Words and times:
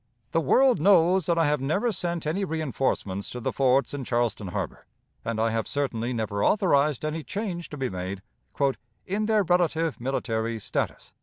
The 0.31 0.41
world 0.41 0.79
knows 0.81 1.27
that 1.27 1.37
I 1.37 1.45
have 1.45 1.61
never 1.61 1.91
sent 1.91 2.25
any 2.25 2.43
reënforcements 2.43 3.31
to 3.33 3.39
the 3.39 3.53
forts 3.53 3.93
in 3.93 4.03
Charleston 4.03 4.47
Harbor, 4.47 4.87
and 5.23 5.39
I 5.39 5.51
have 5.51 5.67
certainly 5.67 6.11
never 6.11 6.43
authorized 6.43 7.05
any 7.05 7.21
change 7.23 7.69
to 7.69 7.77
be 7.77 7.87
made 7.87 8.23
"in 9.05 9.27
their 9.27 9.43
relative 9.43 10.01
military 10.01 10.57
status." 10.57 11.13